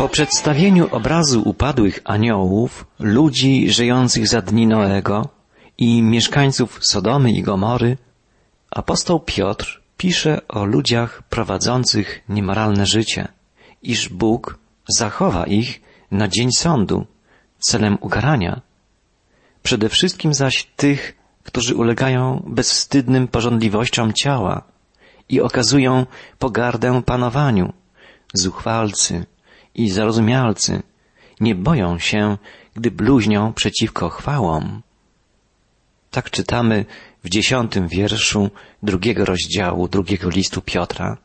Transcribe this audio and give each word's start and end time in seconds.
Po 0.00 0.08
przedstawieniu 0.08 0.88
obrazu 0.90 1.42
upadłych 1.44 2.00
aniołów, 2.04 2.86
ludzi 2.98 3.70
żyjących 3.70 4.28
za 4.28 4.42
dni 4.42 4.66
Noego 4.66 5.28
i 5.78 6.02
mieszkańców 6.02 6.78
Sodomy 6.82 7.32
i 7.32 7.42
Gomory, 7.42 7.96
apostoł 8.70 9.20
Piotr 9.20 9.82
pisze 9.96 10.48
o 10.48 10.64
ludziach 10.64 11.22
prowadzących 11.22 12.20
niemoralne 12.28 12.86
życie, 12.86 13.28
iż 13.82 14.08
Bóg 14.08 14.58
zachowa 14.88 15.44
ich 15.44 15.80
na 16.10 16.28
dzień 16.28 16.52
sądu 16.52 17.06
celem 17.58 17.98
ukarania. 18.00 18.60
Przede 19.62 19.88
wszystkim 19.88 20.34
zaś 20.34 20.64
tych, 20.76 21.16
którzy 21.44 21.74
ulegają 21.74 22.42
bezwstydnym 22.46 23.28
porządliwościom 23.28 24.12
ciała 24.12 24.62
i 25.28 25.40
okazują 25.40 26.06
pogardę 26.38 27.02
panowaniu, 27.02 27.72
zuchwalcy 28.34 29.26
i 29.74 29.90
zarozumialcy, 29.90 30.82
nie 31.40 31.54
boją 31.54 31.98
się, 31.98 32.38
gdy 32.74 32.90
bluźnią 32.90 33.52
przeciwko 33.52 34.08
chwałom. 34.08 34.82
Tak 36.10 36.30
czytamy 36.30 36.84
w 37.24 37.28
dziesiątym 37.28 37.88
wierszu 37.88 38.50
drugiego 38.82 39.24
rozdziału 39.24 39.88
drugiego 39.88 40.28
listu 40.28 40.62
Piotra. 40.62 41.16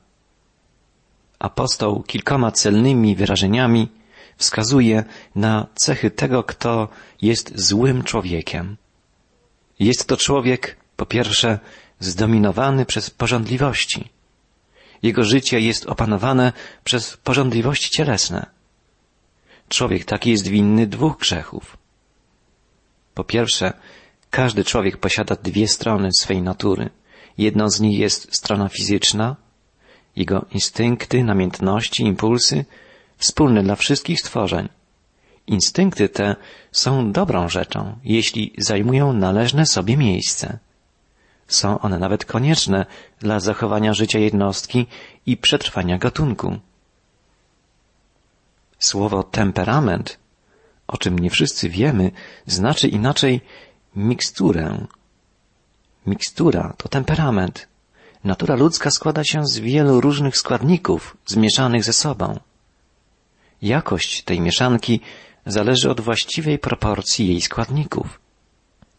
Apostoł 1.40 2.04
kilkoma 2.04 2.52
celnymi 2.52 3.16
wyrażeniami 3.16 3.88
wskazuje 4.38 5.04
na 5.36 5.68
cechy 5.76 6.12
tego, 6.12 6.44
kto 6.44 6.88
jest 7.22 7.60
złym 7.60 8.04
człowiekiem. 8.04 8.78
Jest 9.80 10.08
to 10.08 10.18
człowiek, 10.18 10.78
po 10.96 11.06
pierwsze, 11.06 11.60
zdominowany 12.00 12.86
przez 12.86 13.10
porządliwości. 13.10 14.10
Jego 15.06 15.24
życie 15.24 15.60
jest 15.60 15.86
opanowane 15.86 16.54
przez 16.84 17.18
porządliwości 17.18 17.90
cielesne. 17.90 18.46
Człowiek 19.70 20.06
taki 20.06 20.32
jest 20.32 20.48
winny 20.48 20.88
dwóch 20.88 21.18
grzechów. 21.18 21.78
Po 23.14 23.24
pierwsze, 23.24 23.74
każdy 24.30 24.64
człowiek 24.64 24.98
posiada 24.98 25.36
dwie 25.36 25.68
strony 25.68 26.10
swej 26.20 26.42
natury. 26.42 26.90
Jedną 27.38 27.70
z 27.70 27.80
nich 27.82 28.00
jest 28.00 28.36
strona 28.36 28.70
fizyczna, 28.70 29.36
jego 30.16 30.46
instynkty, 30.52 31.24
namiętności, 31.24 32.04
impulsy, 32.04 32.66
wspólne 33.18 33.64
dla 33.64 33.76
wszystkich 33.76 34.20
stworzeń. 34.20 34.70
Instynkty 35.48 36.10
te 36.10 36.36
są 36.72 37.12
dobrą 37.12 37.50
rzeczą, 37.50 38.00
jeśli 38.04 38.54
zajmują 38.58 39.14
należne 39.14 39.66
sobie 39.66 39.98
miejsce. 39.98 40.60
Są 41.48 41.80
one 41.80 42.00
nawet 42.00 42.26
konieczne 42.26 42.86
dla 43.20 43.40
zachowania 43.40 43.94
życia 43.94 44.20
jednostki 44.20 44.88
i 45.26 45.38
przetrwania 45.38 45.98
gatunku. 45.98 46.60
Słowo 48.80 49.24
temperament, 49.24 50.20
o 50.88 50.98
czym 50.98 51.20
nie 51.20 51.30
wszyscy 51.30 51.70
wiemy, 51.70 52.12
znaczy 52.46 52.88
inaczej 52.88 53.42
miksturę. 53.96 54.86
Mikstura 56.06 56.74
to 56.78 56.90
temperament. 56.90 57.68
Natura 58.24 58.56
ludzka 58.56 58.92
składa 58.92 59.24
się 59.24 59.46
z 59.46 59.60
wielu 59.60 60.02
różnych 60.02 60.38
składników 60.38 61.18
zmieszanych 61.26 61.84
ze 61.84 61.94
sobą. 61.94 62.40
Jakość 63.62 64.24
tej 64.24 64.42
mieszanki 64.42 65.00
zależy 65.46 65.90
od 65.90 66.02
właściwej 66.02 66.60
proporcji 66.60 67.28
jej 67.28 67.42
składników. 67.42 68.20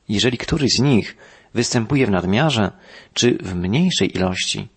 Jeżeli 0.08 0.38
któryś 0.38 0.72
z 0.72 0.80
nich 0.80 1.16
występuje 1.56 2.06
w 2.06 2.10
nadmiarze 2.10 2.70
czy 3.14 3.38
w 3.42 3.54
mniejszej 3.54 4.16
ilości, 4.16 4.68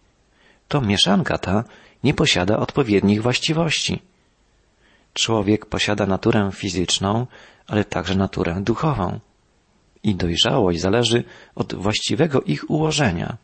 to 0.68 0.82
mieszanka 0.82 1.38
ta 1.38 1.64
nie 2.04 2.14
posiada 2.14 2.58
odpowiednich 2.58 3.22
właściwości. 3.22 4.02
Człowiek 5.14 5.66
posiada 5.66 6.06
naturę 6.06 6.50
fizyczną, 6.54 7.28
ale 7.68 7.86
także 7.86 8.16
naturę 8.16 8.62
duchową. 8.62 9.20
I 10.04 10.16
dojrzałość 10.16 10.80
zależy 10.80 11.24
od 11.56 11.76
właściwego 11.76 12.42
ich 12.42 12.70
ułożenia. 12.70 13.38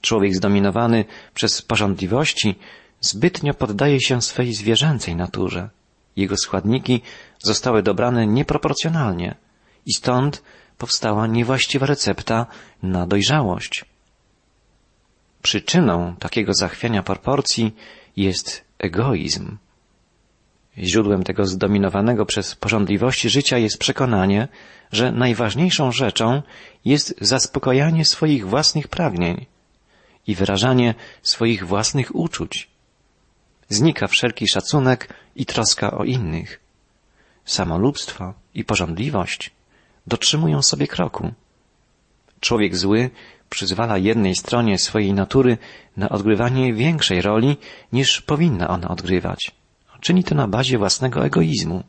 Człowiek 0.00 0.34
zdominowany 0.34 1.04
przez 1.34 1.62
porządliwości 1.62 2.54
zbytnio 3.00 3.54
poddaje 3.54 4.00
się 4.00 4.22
swej 4.22 4.54
zwierzęcej 4.54 5.16
naturze. 5.16 5.70
Jego 6.16 6.36
składniki 6.36 7.00
zostały 7.38 7.82
dobrane 7.82 8.26
nieproporcjonalnie 8.26 9.34
i 9.86 9.92
stąd 9.92 10.42
powstała 10.82 11.26
niewłaściwa 11.26 11.86
recepta 11.86 12.46
na 12.82 13.06
dojrzałość. 13.06 13.84
Przyczyną 15.42 16.16
takiego 16.16 16.54
zachwiania 16.54 17.02
proporcji 17.02 17.74
jest 18.16 18.64
egoizm. 18.78 19.56
Źródłem 20.78 21.22
tego 21.22 21.46
zdominowanego 21.46 22.26
przez 22.26 22.54
porządliwości 22.54 23.30
życia 23.30 23.58
jest 23.58 23.78
przekonanie, 23.78 24.48
że 24.92 25.12
najważniejszą 25.12 25.92
rzeczą 25.92 26.42
jest 26.84 27.14
zaspokojanie 27.20 28.04
swoich 28.04 28.48
własnych 28.48 28.88
pragnień 28.88 29.46
i 30.26 30.34
wyrażanie 30.34 30.94
swoich 31.22 31.66
własnych 31.66 32.14
uczuć. 32.14 32.70
Znika 33.68 34.06
wszelki 34.06 34.48
szacunek 34.48 35.14
i 35.36 35.46
troska 35.46 35.90
o 35.90 36.04
innych. 36.04 36.60
Samolubstwo 37.44 38.34
i 38.54 38.64
porządliwość 38.64 39.50
dotrzymują 40.06 40.62
sobie 40.62 40.86
kroku. 40.86 41.32
Człowiek 42.40 42.76
zły 42.76 43.10
przyzwala 43.50 43.98
jednej 43.98 44.34
stronie 44.34 44.78
swojej 44.78 45.12
natury 45.12 45.58
na 45.96 46.08
odgrywanie 46.08 46.74
większej 46.74 47.22
roli 47.22 47.56
niż 47.92 48.20
powinna 48.20 48.68
ona 48.68 48.88
odgrywać. 48.88 49.50
Czyni 50.00 50.24
to 50.24 50.34
na 50.34 50.48
bazie 50.48 50.78
własnego 50.78 51.24
egoizmu. 51.24 51.84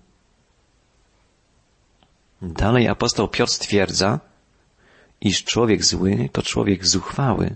Dalej 2.42 2.88
apostoł 2.88 3.28
Piotr 3.28 3.52
stwierdza, 3.52 4.20
iż 5.22 5.44
człowiek 5.44 5.86
zły 5.86 6.30
to 6.32 6.42
człowiek 6.42 6.88
zuchwały. 6.88 7.56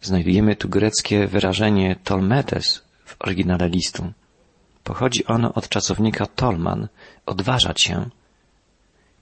Znajdujemy 0.00 0.56
tu 0.56 0.68
greckie 0.68 1.26
wyrażenie 1.26 1.96
tolmetes 2.04 2.82
w 3.04 3.16
oryginale 3.18 3.68
listu. 3.68 4.12
Pochodzi 4.84 5.24
ono 5.26 5.54
od 5.54 5.68
czasownika 5.68 6.26
tolman, 6.26 6.88
odważać 7.26 7.80
się. 7.80 8.10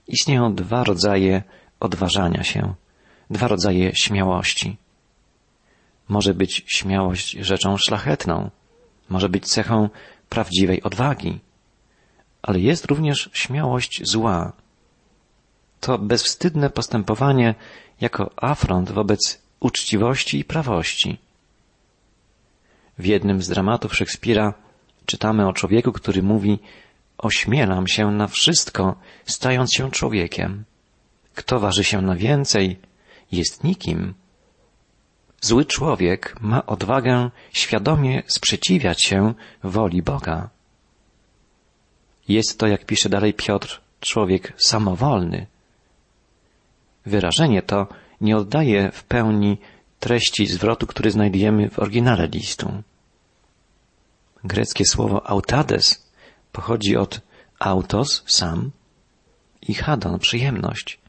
Istnieją 0.07 0.55
dwa 0.55 0.83
rodzaje 0.83 1.43
odważania 1.79 2.43
się, 2.43 2.73
dwa 3.29 3.47
rodzaje 3.47 3.95
śmiałości. 3.95 4.77
Może 6.07 6.33
być 6.33 6.63
śmiałość 6.67 7.31
rzeczą 7.31 7.77
szlachetną, 7.77 8.49
może 9.09 9.29
być 9.29 9.45
cechą 9.47 9.89
prawdziwej 10.29 10.83
odwagi, 10.83 11.39
ale 12.41 12.59
jest 12.59 12.85
również 12.85 13.29
śmiałość 13.33 14.01
zła. 14.03 14.53
To 15.79 15.97
bezwstydne 15.97 16.69
postępowanie 16.69 17.55
jako 18.01 18.31
afront 18.35 18.91
wobec 18.91 19.41
uczciwości 19.59 20.39
i 20.39 20.45
prawości. 20.45 21.17
W 22.97 23.05
jednym 23.05 23.41
z 23.41 23.47
dramatów 23.47 23.95
Szekspira 23.95 24.53
czytamy 25.05 25.47
o 25.47 25.53
człowieku, 25.53 25.91
który 25.91 26.23
mówi 26.23 26.59
Ośmielam 27.17 27.87
się 27.87 28.11
na 28.11 28.27
wszystko, 28.27 28.95
stając 29.25 29.73
się 29.73 29.91
człowiekiem. 29.91 30.63
Kto 31.35 31.59
waży 31.59 31.83
się 31.83 32.01
na 32.01 32.15
więcej, 32.15 32.79
jest 33.31 33.63
nikim. 33.63 34.13
Zły 35.41 35.65
człowiek 35.65 36.35
ma 36.41 36.65
odwagę 36.65 37.29
świadomie 37.53 38.23
sprzeciwiać 38.27 39.03
się 39.03 39.33
woli 39.63 40.01
Boga. 40.01 40.49
Jest 42.27 42.59
to, 42.59 42.67
jak 42.67 42.85
pisze 42.85 43.09
dalej 43.09 43.33
Piotr, 43.33 43.81
człowiek 43.99 44.53
samowolny. 44.57 45.47
Wyrażenie 47.05 47.61
to 47.61 47.87
nie 48.21 48.37
oddaje 48.37 48.91
w 48.91 49.03
pełni 49.03 49.57
treści 49.99 50.47
zwrotu, 50.47 50.87
który 50.87 51.11
znajdujemy 51.11 51.69
w 51.69 51.79
oryginale 51.79 52.27
listu. 52.27 52.83
Greckie 54.43 54.85
słowo 54.85 55.27
autades 55.27 56.02
pochodzi 56.53 56.97
od 56.97 57.21
autos, 57.59 58.23
sam, 58.27 58.71
i 59.67 59.73
hadon, 59.73 60.19
przyjemność. 60.19 60.99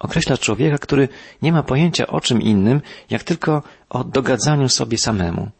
Określa 0.00 0.38
człowieka, 0.38 0.78
który 0.78 1.08
nie 1.42 1.52
ma 1.52 1.62
pojęcia 1.62 2.06
o 2.06 2.20
czym 2.20 2.42
innym, 2.42 2.80
jak 3.10 3.22
tylko 3.22 3.62
o 3.90 4.04
dogadzaniu 4.04 4.68
sobie 4.68 4.98
samemu. 4.98 5.50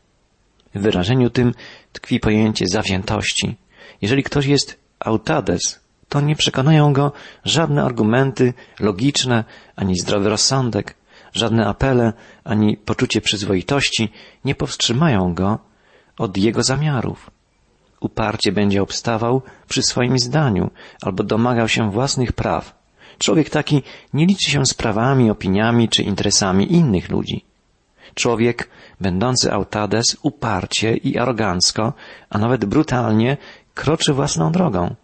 W 0.75 0.81
wyrażeniu 0.81 1.31
tym 1.31 1.55
tkwi 1.93 2.21
pojęcie 2.21 2.67
zawziętości. 2.67 3.57
Jeżeli 4.03 4.23
ktoś 4.23 4.47
jest 4.47 4.79
autades, 5.01 5.81
to 6.09 6.21
nie 6.21 6.37
przekonają 6.37 6.93
go 6.93 7.13
żadne 7.45 7.85
argumenty 7.85 8.55
logiczne, 8.81 9.45
ani 9.77 9.99
zdrowy 9.99 10.29
rozsądek, 10.29 10.95
żadne 11.33 11.67
apele, 11.67 12.13
ani 12.45 12.77
poczucie 12.77 13.21
przyzwoitości 13.21 14.13
nie 14.45 14.55
powstrzymają 14.55 15.35
go 15.35 15.59
od 16.19 16.37
jego 16.37 16.63
zamiarów. 16.63 17.31
Uparcie 18.05 18.53
będzie 18.53 18.83
obstawał 18.83 19.43
przy 19.69 19.83
swoim 19.83 20.19
zdaniu 20.19 20.71
albo 21.03 21.25
domagał 21.25 21.69
się 21.69 21.91
własnych 21.91 22.33
praw. 22.33 22.79
Człowiek 23.19 23.51
taki 23.51 23.83
nie 24.13 24.27
liczy 24.27 24.51
się 24.51 24.67
z 24.67 24.75
prawami, 24.75 25.31
opiniami 25.31 25.89
czy 25.89 26.03
interesami 26.03 26.73
innych 26.73 27.11
ludzi. 27.11 27.45
Człowiek, 28.15 28.69
będący 29.01 29.53
autades, 29.53 30.17
uparcie 30.23 30.97
i 30.97 31.19
arogancko, 31.19 31.93
a 32.31 32.39
nawet 32.39 32.65
brutalnie, 32.65 33.37
kroczy 33.75 34.13
własną 34.13 34.53
drogą. 34.53 34.95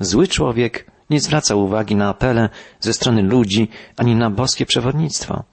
Zły 0.00 0.28
człowiek 0.28 0.86
nie 1.10 1.20
zwraca 1.20 1.54
uwagi 1.54 1.96
na 1.96 2.08
apele 2.08 2.48
ze 2.80 2.92
strony 2.92 3.22
ludzi 3.22 3.68
ani 3.96 4.14
na 4.14 4.30
boskie 4.30 4.66
przewodnictwo. 4.66 5.44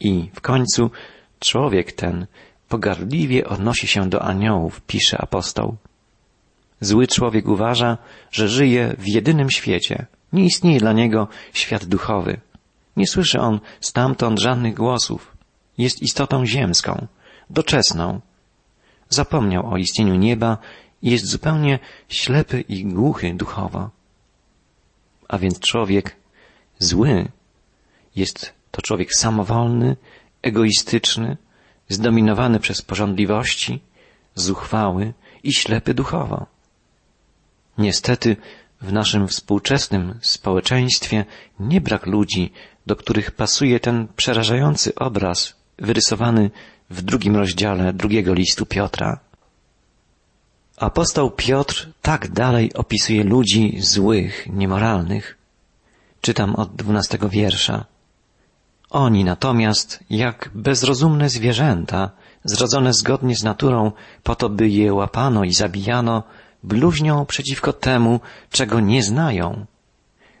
I 0.00 0.30
w 0.34 0.40
końcu 0.40 0.90
człowiek 1.38 1.92
ten 1.92 2.26
pogardliwie 2.68 3.48
odnosi 3.48 3.86
się 3.86 4.08
do 4.08 4.22
aniołów, 4.22 4.80
pisze 4.80 5.18
apostoł. 5.18 5.76
Zły 6.80 7.06
człowiek 7.06 7.48
uważa, 7.48 7.98
że 8.30 8.48
żyje 8.48 8.94
w 8.98 9.08
jedynym 9.08 9.50
świecie. 9.50 10.06
Nie 10.32 10.44
istnieje 10.44 10.80
dla 10.80 10.92
niego 10.92 11.28
świat 11.52 11.84
duchowy. 11.84 12.40
Nie 12.96 13.06
słyszy 13.06 13.40
on 13.40 13.60
stamtąd 13.80 14.40
żadnych 14.40 14.74
głosów. 14.74 15.36
Jest 15.78 16.02
istotą 16.02 16.46
ziemską, 16.46 17.06
doczesną. 17.50 18.20
Zapomniał 19.08 19.72
o 19.72 19.76
istnieniu 19.76 20.14
nieba 20.14 20.58
i 21.02 21.10
jest 21.10 21.26
zupełnie 21.26 21.78
ślepy 22.08 22.60
i 22.60 22.84
głuchy 22.84 23.34
duchowo. 23.34 23.90
A 25.28 25.38
więc 25.38 25.60
człowiek 25.60 26.16
zły 26.78 27.28
jest 28.16 28.54
to 28.70 28.82
człowiek 28.82 29.14
samowolny, 29.14 29.96
egoistyczny, 30.42 31.36
zdominowany 31.88 32.60
przez 32.60 32.82
porządliwości, 32.82 33.80
zuchwały 34.34 35.12
i 35.42 35.52
ślepy 35.52 35.94
duchowo. 35.94 36.46
Niestety 37.80 38.36
w 38.80 38.92
naszym 38.92 39.28
współczesnym 39.28 40.18
społeczeństwie 40.22 41.24
nie 41.60 41.80
brak 41.80 42.06
ludzi, 42.06 42.52
do 42.86 42.96
których 42.96 43.30
pasuje 43.30 43.80
ten 43.80 44.08
przerażający 44.16 44.94
obraz 44.94 45.54
wyrysowany 45.78 46.50
w 46.90 47.02
drugim 47.02 47.36
rozdziale 47.36 47.92
drugiego 47.92 48.34
listu 48.34 48.66
Piotra. 48.66 49.20
Apostoł 50.76 51.30
Piotr 51.30 51.88
tak 52.02 52.28
dalej 52.28 52.74
opisuje 52.74 53.24
ludzi 53.24 53.76
złych, 53.80 54.46
niemoralnych. 54.46 55.38
Czytam 56.20 56.56
od 56.56 56.76
dwunastego 56.76 57.28
wiersza. 57.28 57.84
Oni 58.90 59.24
natomiast, 59.24 60.04
jak 60.10 60.50
bezrozumne 60.54 61.28
zwierzęta, 61.28 62.10
zrodzone 62.44 62.92
zgodnie 62.92 63.36
z 63.36 63.42
naturą, 63.42 63.92
po 64.22 64.34
to 64.34 64.48
by 64.48 64.68
je 64.68 64.94
łapano 64.94 65.44
i 65.44 65.52
zabijano, 65.52 66.22
bluźnią 66.62 67.26
przeciwko 67.26 67.72
temu, 67.72 68.20
czego 68.50 68.80
nie 68.80 69.02
znają. 69.02 69.66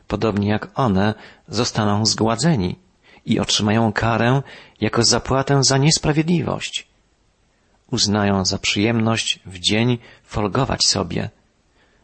Podobnie 0.08 0.48
jak 0.48 0.68
one 0.74 1.14
zostaną 1.48 2.06
zgładzeni 2.06 2.78
i 3.26 3.40
otrzymają 3.40 3.92
karę 3.92 4.42
jako 4.80 5.02
zapłatę 5.02 5.64
za 5.64 5.78
niesprawiedliwość. 5.78 6.88
Uznają 7.90 8.44
za 8.44 8.58
przyjemność 8.58 9.40
w 9.46 9.58
dzień 9.58 9.98
folgować 10.24 10.86
sobie. 10.86 11.30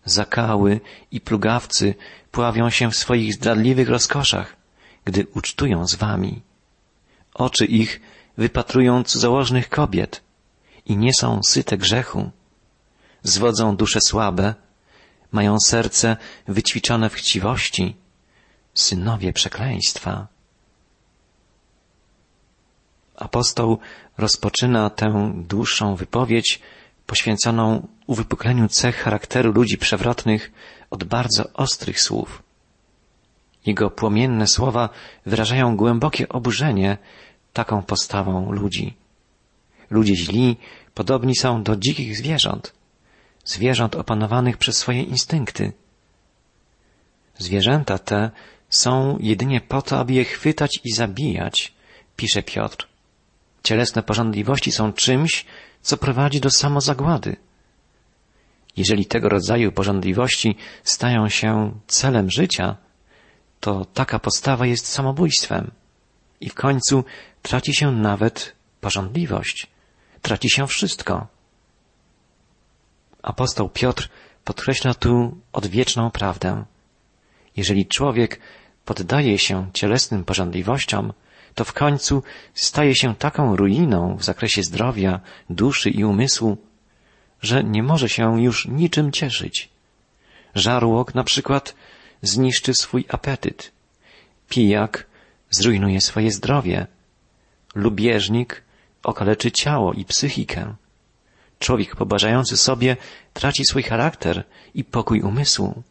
Zakały 0.05 0.81
i 1.11 1.21
plugawcy 1.21 1.95
pławią 2.31 2.71
się 2.71 2.91
w 2.91 2.97
swoich 2.97 3.35
zdradliwych 3.35 3.89
rozkoszach, 3.89 4.57
gdy 5.05 5.27
ucztują 5.35 5.87
z 5.87 5.95
wami. 5.95 6.43
Oczy 7.35 7.65
ich 7.65 8.01
wypatrują 8.39 9.05
cudzołożnych 9.05 9.69
kobiet 9.69 10.23
i 10.87 10.97
nie 10.97 11.15
są 11.15 11.41
syte 11.43 11.79
grzechu. 11.79 12.31
Zwodzą 13.27 13.77
dusze 13.77 14.01
słabe, 14.01 14.55
mają 15.33 15.57
serce 15.61 16.17
wyćwiczone 16.49 17.11
w 17.11 17.15
chciwości, 17.15 17.97
synowie 18.75 19.33
przekleństwa. 19.33 20.27
Apostoł 23.17 23.79
rozpoczyna 24.19 24.91
tę 24.91 25.33
dłuższą 25.35 25.97
wypowiedź 25.97 26.61
poświęconą 27.07 27.89
uwypukleniu 28.07 28.69
cech 28.69 28.97
charakteru 28.97 29.53
ludzi 29.53 29.79
przewrotnych 29.79 30.53
od 30.91 31.05
bardzo 31.05 31.53
ostrych 31.55 32.01
słów. 32.01 32.43
Jego 33.67 33.91
płomienne 33.91 34.47
słowa 34.47 34.89
wyrażają 35.27 35.77
głębokie 35.77 36.29
oburzenie 36.29 36.99
taką 37.53 37.83
postawą 37.83 38.53
ludzi. 38.53 38.97
Ludzie 39.91 40.17
źli 40.17 40.57
podobni 40.95 41.37
są 41.37 41.63
do 41.63 41.77
dzikich 41.77 42.17
zwierząt, 42.17 42.76
zwierząt 43.47 43.97
opanowanych 43.97 44.57
przez 44.57 44.77
swoje 44.77 45.03
instynkty. 45.03 45.73
Zwierzęta 47.39 47.99
te 47.99 48.31
są 48.71 49.19
jedynie 49.21 49.61
po 49.61 49.83
to, 49.83 49.99
aby 49.99 50.13
je 50.13 50.25
chwytać 50.25 50.81
i 50.85 50.93
zabijać, 50.93 51.75
pisze 52.17 52.43
Piotr. 52.43 52.89
Cielesne 53.63 54.03
porządliwości 54.03 54.73
są 54.73 54.93
czymś, 54.93 55.47
co 55.83 55.97
prowadzi 55.97 56.41
do 56.41 56.51
samozagłady. 56.51 57.37
Jeżeli 58.77 59.07
tego 59.07 59.29
rodzaju 59.29 59.73
porządliwości 59.73 60.57
stają 60.85 61.29
się 61.29 61.81
celem 61.87 62.31
życia, 62.31 62.77
to 63.61 63.85
taka 63.85 64.19
postawa 64.19 64.67
jest 64.67 64.87
samobójstwem. 64.87 65.71
I 66.41 66.51
w 66.51 66.55
końcu 66.55 67.05
traci 67.43 67.75
się 67.75 67.93
nawet 67.93 68.57
porządliwość. 68.81 69.67
Traci 70.23 70.51
się 70.51 70.67
wszystko. 70.67 71.36
Apostoł 73.27 73.69
Piotr 73.69 74.09
podkreśla 74.45 74.95
tu 74.95 75.37
odwieczną 75.53 76.11
prawdę. 76.11 76.65
Jeżeli 77.57 77.87
człowiek 77.87 78.41
poddaje 78.85 79.39
się 79.39 79.71
cielesnym 79.73 80.25
porządliwościom, 80.25 81.13
to 81.55 81.65
w 81.65 81.73
końcu 81.73 82.23
staje 82.55 82.95
się 82.95 83.15
taką 83.15 83.57
ruiną 83.57 84.17
w 84.17 84.25
zakresie 84.25 84.63
zdrowia, 84.63 85.21
duszy 85.51 85.91
i 85.91 86.05
umysłu, 86.05 86.57
że 87.43 87.65
nie 87.65 87.83
może 87.83 88.09
się 88.09 88.43
już 88.43 88.69
niczym 88.69 89.13
cieszyć. 89.13 89.69
Żarłok 90.55 91.15
na 91.15 91.25
przykład 91.25 91.75
zniszczy 92.23 92.75
swój 92.75 93.05
apetyt. 93.09 93.73
Pijak 94.49 95.07
zrujnuje 95.51 96.01
swoje 96.01 96.31
zdrowie. 96.31 96.87
Lubieżnik 97.75 98.63
okaleczy 99.03 99.53
ciało 99.53 99.93
i 99.93 100.05
psychikę. 100.05 100.75
Człowiek 101.59 101.97
pobażający 101.97 102.57
sobie 102.57 102.97
traci 103.33 103.65
swój 103.65 103.83
charakter 103.83 104.45
i 104.75 104.85
pokój 104.85 105.21
umysłu. 105.21 105.83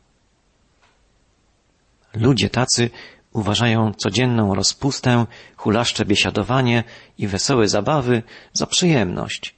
Ludzie 2.14 2.50
tacy 2.50 2.90
uważają 3.34 3.94
codzienną 3.94 4.56
rozpustę, 4.56 5.26
hulaszcze 5.56 6.06
biesiadowanie 6.06 6.84
i 7.18 7.28
wesołe 7.28 7.68
zabawy 7.68 8.24
za 8.54 8.68
przyjemność. 8.68 9.56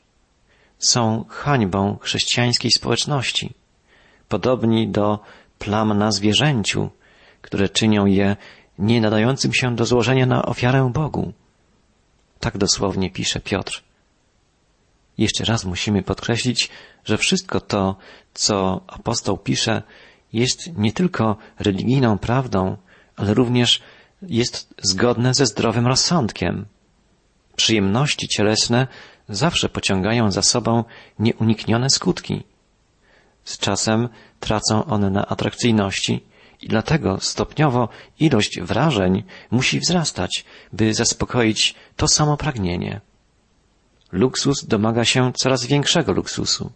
Są 0.79 1.25
hańbą 1.29 1.97
chrześcijańskiej 2.01 2.71
społeczności, 2.71 3.53
podobni 4.29 4.87
do 4.87 5.19
plam 5.59 5.97
na 5.97 6.11
zwierzęciu, 6.11 6.89
które 7.41 7.69
czynią 7.69 8.05
je 8.05 8.35
nie 8.79 9.01
nadającym 9.01 9.53
się 9.53 9.75
do 9.75 9.85
złożenia 9.85 10.25
na 10.25 10.45
ofiarę 10.45 10.89
Bogu. 10.93 11.33
Tak 12.39 12.57
dosłownie 12.57 13.11
pisze 13.11 13.39
Piotr. 13.39 13.86
Jeszcze 15.17 15.45
raz 15.45 15.65
musimy 15.65 16.03
podkreślić, 16.03 16.69
że 17.05 17.17
wszystko 17.17 17.59
to, 17.61 17.95
co 18.33 18.81
apostoł 18.87 19.37
pisze, 19.37 19.83
jest 20.33 20.77
nie 20.77 20.91
tylko 20.91 21.37
religijną 21.59 22.17
prawdą, 22.17 22.77
ale 23.15 23.33
również 23.33 23.81
jest 24.21 24.73
zgodne 24.81 25.33
ze 25.33 25.45
zdrowym 25.45 25.87
rozsądkiem. 25.87 26.65
Przyjemności 27.55 28.27
cielesne 28.27 28.87
zawsze 29.29 29.69
pociągają 29.69 30.31
za 30.31 30.41
sobą 30.41 30.83
nieuniknione 31.19 31.89
skutki. 31.89 32.43
Z 33.43 33.57
czasem 33.57 34.09
tracą 34.39 34.85
one 34.85 35.09
na 35.09 35.27
atrakcyjności 35.27 36.23
i 36.61 36.67
dlatego 36.67 37.19
stopniowo 37.19 37.89
ilość 38.19 38.61
wrażeń 38.61 39.23
musi 39.51 39.79
wzrastać, 39.79 40.45
by 40.73 40.93
zaspokoić 40.93 41.75
to 41.95 42.07
samo 42.07 42.37
pragnienie. 42.37 43.01
Luksus 44.11 44.65
domaga 44.65 45.05
się 45.05 45.33
coraz 45.33 45.65
większego 45.65 46.11
luksusu. 46.13 46.71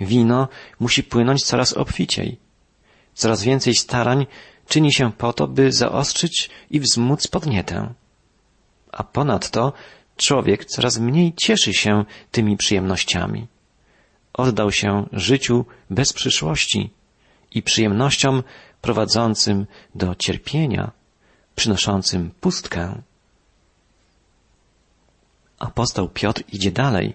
Wino 0.00 0.48
musi 0.80 1.02
płynąć 1.02 1.44
coraz 1.44 1.72
obficiej. 1.72 2.38
Coraz 3.14 3.42
więcej 3.42 3.74
starań 3.74 4.26
czyni 4.68 4.92
się 4.92 5.12
po 5.12 5.32
to, 5.32 5.48
by 5.48 5.72
zaostrzyć 5.72 6.50
i 6.70 6.80
wzmóc 6.80 7.26
podnietę. 7.26 7.94
A 8.92 9.04
ponadto 9.04 9.72
człowiek 10.16 10.64
coraz 10.64 10.98
mniej 10.98 11.32
cieszy 11.36 11.74
się 11.74 12.04
tymi 12.30 12.56
przyjemnościami. 12.56 13.46
Oddał 14.32 14.72
się 14.72 15.06
życiu 15.12 15.64
bez 15.90 16.12
przyszłości 16.12 16.90
i 17.50 17.62
przyjemnościom 17.62 18.42
prowadzącym 18.80 19.66
do 19.94 20.14
cierpienia, 20.14 20.90
przynoszącym 21.54 22.30
pustkę. 22.40 23.02
Apostoł 25.58 26.08
Piotr 26.08 26.42
idzie 26.52 26.70
dalej. 26.70 27.14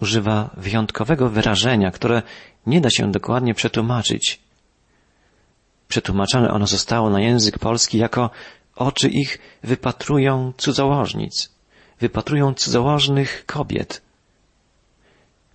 Używa 0.00 0.50
wyjątkowego 0.56 1.28
wyrażenia, 1.28 1.90
które 1.90 2.22
nie 2.66 2.80
da 2.80 2.90
się 2.90 3.12
dokładnie 3.12 3.54
przetłumaczyć. 3.54 4.40
Przetłumaczone 5.88 6.50
ono 6.50 6.66
zostało 6.66 7.10
na 7.10 7.20
język 7.20 7.58
polski 7.58 7.98
jako 7.98 8.30
oczy 8.76 9.08
ich 9.08 9.38
wypatrują 9.62 10.52
cudzołożnic. 10.56 11.50
wypatrują 12.00 12.54
cudzołożnych 12.54 13.46
kobiet. 13.46 14.02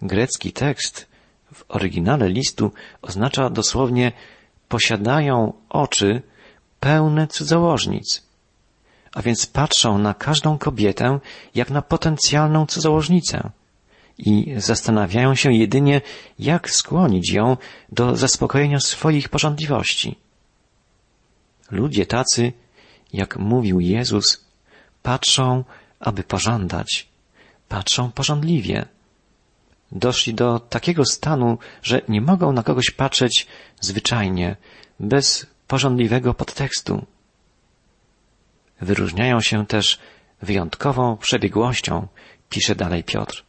Grecki 0.01 0.51
tekst 0.53 1.07
w 1.53 1.63
oryginale 1.67 2.29
listu 2.29 2.71
oznacza 3.01 3.49
dosłownie 3.49 4.11
posiadają 4.69 5.53
oczy 5.69 6.21
pełne 6.79 7.27
cudzołożnic, 7.27 8.24
a 9.15 9.21
więc 9.21 9.45
patrzą 9.45 9.97
na 9.97 10.13
każdą 10.13 10.57
kobietę 10.57 11.19
jak 11.55 11.69
na 11.69 11.81
potencjalną 11.81 12.65
cudzołożnicę 12.65 13.49
i 14.17 14.53
zastanawiają 14.57 15.35
się 15.35 15.53
jedynie, 15.53 16.01
jak 16.39 16.71
skłonić 16.71 17.31
ją 17.31 17.57
do 17.91 18.15
zaspokojenia 18.15 18.79
swoich 18.79 19.29
pożądliwości. 19.29 20.15
Ludzie 21.71 22.05
tacy, 22.05 22.53
jak 23.13 23.37
mówił 23.37 23.79
Jezus, 23.79 24.45
patrzą, 25.03 25.63
aby 25.99 26.23
pożądać, 26.23 27.07
patrzą 27.69 28.11
pożądliwie. 28.11 28.85
Doszli 29.91 30.33
do 30.33 30.59
takiego 30.59 31.05
stanu, 31.05 31.57
że 31.83 32.01
nie 32.07 32.21
mogą 32.21 32.51
na 32.51 32.63
kogoś 32.63 32.91
patrzeć 32.91 33.47
zwyczajnie, 33.81 34.55
bez 34.99 35.47
pożądliwego 35.67 36.33
podtekstu. 36.33 37.05
Wyróżniają 38.81 39.41
się 39.41 39.65
też 39.65 39.99
wyjątkową 40.41 41.17
przebiegłością, 41.17 42.07
pisze 42.49 42.75
dalej 42.75 43.03
Piotr. 43.03 43.43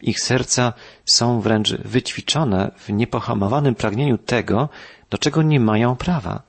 Ich 0.00 0.20
serca 0.20 0.72
są 1.04 1.40
wręcz 1.40 1.72
wyćwiczone 1.74 2.70
w 2.78 2.88
niepohamowanym 2.88 3.74
pragnieniu 3.74 4.18
tego, 4.18 4.68
do 5.10 5.18
czego 5.18 5.42
nie 5.42 5.60
mają 5.60 5.96
prawa. 5.96 6.42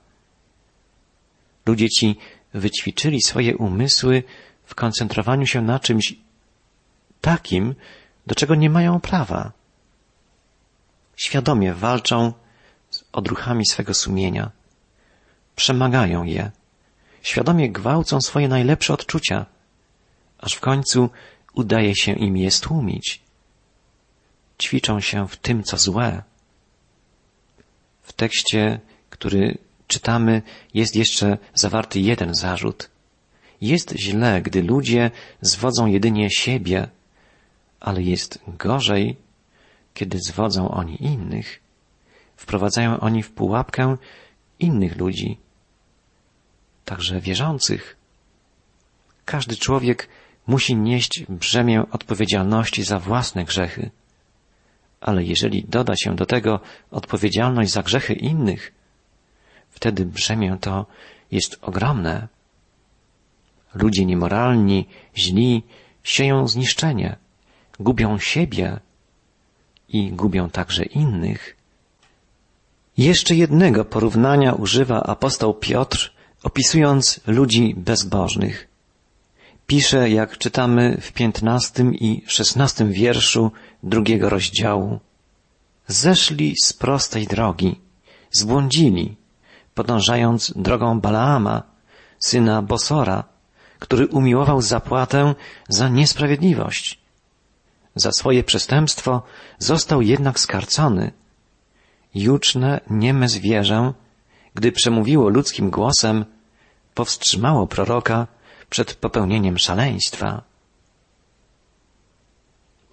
Ludzie 1.66 1.90
ci 1.90 2.18
wyćwiczyli 2.54 3.22
swoje 3.22 3.56
umysły 3.56 4.22
w 4.64 4.74
koncentrowaniu 4.74 5.46
się 5.46 5.62
na 5.62 5.80
czymś 5.80 6.14
takim, 7.20 7.74
do 8.26 8.34
czego 8.34 8.54
nie 8.54 8.70
mają 8.70 9.00
prawa. 9.00 9.52
Świadomie 11.16 11.74
walczą 11.74 12.32
z 12.90 13.04
odruchami 13.12 13.66
swego 13.66 13.94
sumienia, 13.94 14.50
przemagają 15.56 16.24
je, 16.24 16.50
świadomie 17.26 17.70
gwałcą 17.70 18.20
swoje 18.20 18.48
najlepsze 18.48 18.94
odczucia, 18.94 19.46
aż 20.38 20.54
w 20.54 20.60
końcu 20.60 21.10
udaje 21.54 21.96
się 21.96 22.12
im 22.12 22.36
je 22.36 22.50
stłumić. 22.50 23.22
Ćwiczą 24.62 25.00
się 25.00 25.28
w 25.28 25.36
tym, 25.36 25.62
co 25.62 25.78
złe. 25.78 26.22
W 28.02 28.12
tekście, 28.12 28.80
który 29.10 29.58
czytamy, 29.86 30.42
jest 30.74 30.96
jeszcze 30.96 31.38
zawarty 31.54 32.00
jeden 32.00 32.34
zarzut. 32.34 32.90
Jest 33.60 33.94
źle, 33.96 34.42
gdy 34.42 34.62
ludzie 34.62 35.10
zwodzą 35.40 35.86
jedynie 35.86 36.30
siebie, 36.30 36.88
ale 37.80 38.02
jest 38.02 38.38
gorzej, 38.48 39.16
kiedy 39.94 40.18
zwodzą 40.18 40.68
oni 40.68 41.02
innych. 41.02 41.60
Wprowadzają 42.36 43.00
oni 43.00 43.22
w 43.22 43.30
pułapkę 43.32 43.96
innych 44.58 44.96
ludzi, 44.96 45.38
także 46.86 47.20
wierzących. 47.20 47.96
Każdy 49.24 49.56
człowiek 49.56 50.08
musi 50.46 50.76
nieść 50.76 51.24
brzemię 51.28 51.84
odpowiedzialności 51.90 52.82
za 52.82 52.98
własne 52.98 53.44
grzechy. 53.44 53.90
Ale 55.00 55.24
jeżeli 55.24 55.64
doda 55.64 55.96
się 55.96 56.16
do 56.16 56.26
tego 56.26 56.60
odpowiedzialność 56.90 57.70
za 57.70 57.82
grzechy 57.82 58.12
innych, 58.14 58.72
wtedy 59.70 60.04
brzemię 60.04 60.56
to 60.60 60.86
jest 61.30 61.58
ogromne. 61.62 62.28
Ludzie 63.74 64.04
niemoralni, 64.04 64.88
źli 65.16 65.62
sieją 66.02 66.48
zniszczenie, 66.48 67.16
gubią 67.80 68.18
siebie 68.18 68.80
i 69.88 70.12
gubią 70.12 70.50
także 70.50 70.84
innych. 70.84 71.56
Jeszcze 72.96 73.34
jednego 73.34 73.84
porównania 73.84 74.52
używa 74.52 75.02
apostoł 75.02 75.54
Piotr, 75.54 76.15
opisując 76.42 77.20
ludzi 77.26 77.74
bezbożnych. 77.76 78.68
Pisze, 79.66 80.10
jak 80.10 80.38
czytamy 80.38 80.98
w 81.00 81.12
piętnastym 81.12 81.94
i 81.94 82.22
szesnastym 82.26 82.92
wierszu 82.92 83.50
drugiego 83.82 84.28
rozdziału. 84.28 85.00
Zeszli 85.86 86.54
z 86.64 86.72
prostej 86.72 87.26
drogi, 87.26 87.80
zbłądzili, 88.30 89.16
podążając 89.74 90.52
drogą 90.56 91.00
Balaama, 91.00 91.62
syna 92.18 92.62
Bosora, 92.62 93.24
który 93.78 94.06
umiłował 94.06 94.62
zapłatę 94.62 95.34
za 95.68 95.88
niesprawiedliwość. 95.88 97.00
Za 97.94 98.12
swoje 98.12 98.44
przestępstwo 98.44 99.22
został 99.58 100.02
jednak 100.02 100.40
skarcony. 100.40 101.12
Juczne, 102.14 102.80
nieme 102.90 103.28
zwierzę, 103.28 103.92
gdy 104.56 104.72
przemówiło 104.72 105.28
ludzkim 105.28 105.70
głosem, 105.70 106.24
powstrzymało 106.94 107.66
proroka 107.66 108.26
przed 108.70 108.94
popełnieniem 108.94 109.58
szaleństwa. 109.58 110.42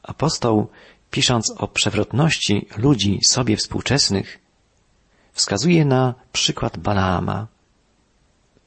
Apostoł, 0.03 0.67
pisząc 1.11 1.53
o 1.57 1.67
przewrotności 1.67 2.67
ludzi 2.77 3.19
sobie 3.29 3.57
współczesnych, 3.57 4.39
wskazuje 5.33 5.85
na 5.85 6.13
przykład 6.31 6.77
Balaama. 6.77 7.47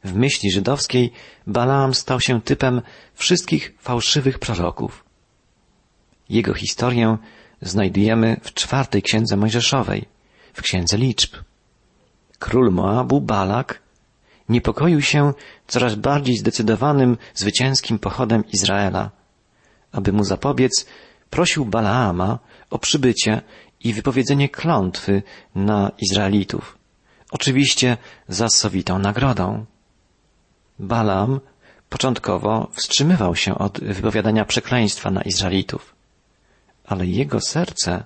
W 0.05 0.15
myśli 0.15 0.51
żydowskiej 0.51 1.13
Balaam 1.47 1.95
stał 1.95 2.21
się 2.21 2.43
typem 2.43 2.83
wszystkich 3.15 3.75
fałszywych 3.81 4.39
proroków. 4.39 5.05
Jego 6.29 6.55
historię 6.55 7.17
znajdujemy 7.63 8.41
w 8.43 8.55
czwartej 8.55 9.03
księdze 9.03 9.37
Mojżeszowej, 9.37 10.05
w 10.55 10.63
księdze 10.63 10.99
liczb. 10.99 11.37
Król 12.47 12.71
Moabu, 12.71 13.21
Balak, 13.21 13.83
niepokoił 14.49 15.03
się 15.03 15.33
coraz 15.67 15.95
bardziej 15.95 16.37
zdecydowanym 16.37 17.17
zwycięskim 17.35 17.99
pochodem 17.99 18.45
Izraela. 18.53 19.11
Aby 19.93 20.13
mu 20.13 20.25
zapobiec, 20.25 20.87
prosił 21.31 21.65
Balaama 21.65 22.39
o 22.71 22.79
przybycie 22.79 23.43
i 23.81 23.93
wypowiedzenie 23.93 24.49
klątwy 24.49 25.23
na 25.55 25.91
Izraelitów. 25.99 26.79
Oczywiście 27.31 27.97
za 28.29 28.49
sowitą 28.49 28.99
nagrodą. 28.99 29.65
Balaam 30.79 31.41
początkowo 31.89 32.71
wstrzymywał 32.73 33.37
się 33.37 33.59
od 33.59 33.81
wypowiadania 33.81 34.45
przekleństwa 34.45 35.11
na 35.11 35.23
Izraelitów, 35.23 35.95
ale 36.85 37.07
jego 37.07 37.41
serce 37.41 38.05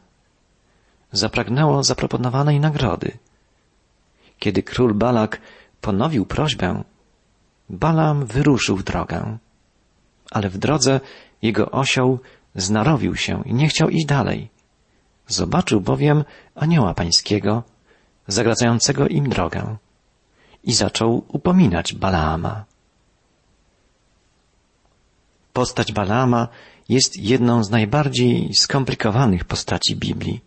zapragnęło 1.13 1.83
zaproponowanej 1.83 2.61
nagrody. 2.61 3.19
Kiedy 4.41 4.63
król 4.63 4.95
Balak 4.95 5.41
ponowił 5.81 6.27
prośbę, 6.27 6.85
Balaam 7.69 8.27
wyruszył 8.27 8.77
w 8.77 8.83
drogę, 8.83 9.39
ale 10.31 10.51
w 10.51 10.59
drodze 10.59 11.01
jego 11.43 11.71
osioł 11.71 12.19
znarowił 12.55 13.17
się 13.17 13.43
i 13.47 13.55
nie 13.55 13.69
chciał 13.69 13.89
iść 13.89 14.07
dalej. 14.07 14.49
Zobaczył 15.27 15.81
bowiem 15.81 16.25
anioła 16.55 16.95
pańskiego, 16.95 17.63
zagradzającego 18.27 19.09
im 19.09 19.29
drogę 19.29 19.77
i 20.65 20.73
zaczął 20.73 21.25
upominać 21.29 21.95
Balaama. 21.95 22.65
Postać 25.53 25.93
Balaama 25.93 26.49
jest 26.89 27.17
jedną 27.17 27.65
z 27.65 27.71
najbardziej 27.71 28.55
skomplikowanych 28.55 29.45
postaci 29.45 29.97
Biblii. 29.97 30.41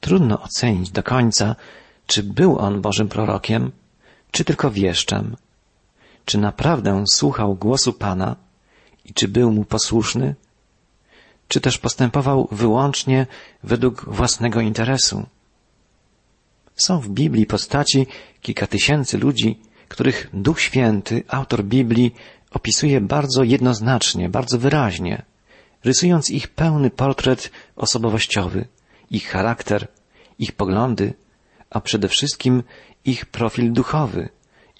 Trudno 0.00 0.42
ocenić 0.42 0.90
do 0.90 1.02
końca, 1.02 1.56
czy 2.06 2.22
był 2.22 2.58
on 2.58 2.80
Bożym 2.80 3.08
prorokiem, 3.08 3.72
czy 4.30 4.44
tylko 4.44 4.70
wieszczem. 4.70 5.36
Czy 6.24 6.38
naprawdę 6.38 7.04
słuchał 7.12 7.54
głosu 7.54 7.92
Pana 7.92 8.36
i 9.04 9.14
czy 9.14 9.28
był 9.28 9.52
mu 9.52 9.64
posłuszny, 9.64 10.34
czy 11.48 11.60
też 11.60 11.78
postępował 11.78 12.48
wyłącznie 12.52 13.26
według 13.62 14.04
własnego 14.08 14.60
interesu. 14.60 15.26
Są 16.76 17.00
w 17.00 17.08
Biblii 17.08 17.46
postaci 17.46 18.06
kilka 18.40 18.66
tysięcy 18.66 19.18
ludzi, 19.18 19.60
których 19.88 20.30
Duch 20.32 20.60
Święty, 20.60 21.22
autor 21.28 21.64
Biblii, 21.64 22.14
opisuje 22.50 23.00
bardzo 23.00 23.42
jednoznacznie, 23.42 24.28
bardzo 24.28 24.58
wyraźnie, 24.58 25.22
rysując 25.84 26.30
ich 26.30 26.48
pełny 26.48 26.90
portret 26.90 27.50
osobowościowy, 27.76 28.68
ich 29.10 29.28
charakter, 29.28 29.88
ich 30.38 30.52
poglądy, 30.52 31.14
a 31.74 31.80
przede 31.80 32.08
wszystkim 32.08 32.62
ich 33.04 33.26
profil 33.26 33.72
duchowy, 33.72 34.28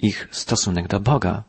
ich 0.00 0.28
stosunek 0.30 0.88
do 0.88 1.00
Boga. 1.00 1.42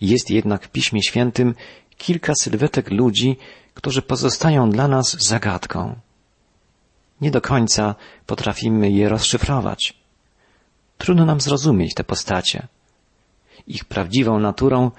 Jest 0.00 0.30
jednak 0.30 0.64
w 0.64 0.68
Piśmie 0.68 1.02
Świętym 1.02 1.54
kilka 1.96 2.32
sylwetek 2.40 2.90
ludzi, 2.90 3.36
którzy 3.74 4.02
pozostają 4.02 4.70
dla 4.70 4.88
nas 4.88 5.16
zagadką. 5.28 6.00
Nie 7.20 7.30
do 7.30 7.40
końca 7.40 7.94
potrafimy 8.26 8.90
je 8.90 9.08
rozszyfrować. 9.08 9.94
Trudno 10.98 11.24
nam 11.24 11.40
zrozumieć 11.40 11.94
te 11.94 12.04
postacie. 12.04 12.68
Ich 13.66 13.84
prawdziwą 13.84 14.40
naturą 14.40 14.90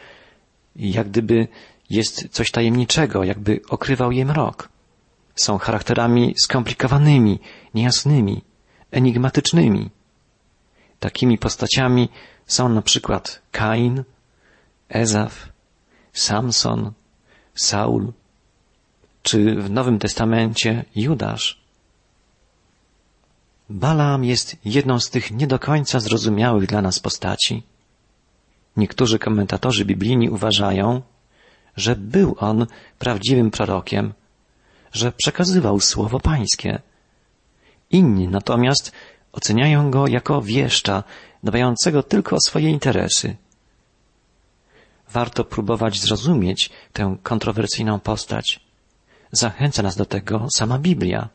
jak 0.76 1.10
gdyby 1.10 1.48
jest 1.90 2.30
coś 2.32 2.52
tajemniczego, 2.52 3.24
jakby 3.24 3.62
okrywał 3.70 4.12
je 4.12 4.26
mrok. 4.26 4.70
Są 5.36 5.58
charakterami 5.58 6.36
skomplikowanymi, 6.38 7.40
niejasnymi, 7.74 8.42
enigmatycznymi. 8.96 9.90
Takimi 11.00 11.38
postaciami 11.38 12.10
są 12.46 12.70
na 12.70 12.82
przykład 12.82 13.42
Kain, 13.52 14.04
Ezaf, 14.90 15.50
Samson, 16.14 16.92
Saul, 17.56 18.12
czy 19.24 19.56
w 19.56 19.70
Nowym 19.70 20.00
Testamencie 20.00 20.86
Judasz. 20.96 21.66
Balaam 23.70 24.24
jest 24.24 24.58
jedną 24.66 25.00
z 25.00 25.10
tych 25.10 25.32
nie 25.32 25.48
do 25.48 25.60
końca 25.60 26.00
zrozumiałych 26.00 26.68
dla 26.68 26.82
nas 26.82 27.00
postaci. 27.00 27.64
Niektórzy 28.78 29.20
komentatorzy 29.20 29.86
biblijni 29.86 30.30
uważają, 30.30 31.02
że 31.78 31.96
był 31.96 32.36
on 32.40 32.68
prawdziwym 33.00 33.52
prorokiem, 33.52 34.14
że 34.94 35.12
przekazywał 35.12 35.80
słowo 35.80 36.20
pańskie. 36.20 36.82
Inni 37.96 38.28
natomiast 38.28 38.92
oceniają 39.32 39.92
go 39.92 40.08
jako 40.08 40.42
wieszcza, 40.42 41.04
dbającego 41.44 42.04
tylko 42.04 42.36
o 42.36 42.40
swoje 42.48 42.70
interesy. 42.70 43.36
Warto 45.12 45.44
próbować 45.44 46.00
zrozumieć 46.00 46.70
tę 46.94 47.18
kontrowersyjną 47.24 48.00
postać. 48.00 48.60
Zachęca 49.32 49.84
nas 49.84 49.96
do 49.96 50.06
tego 50.06 50.48
sama 50.58 50.80
Biblia. 50.80 51.30